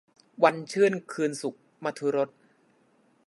[0.43, 2.29] วันชื่นคืนสุข- มธุรส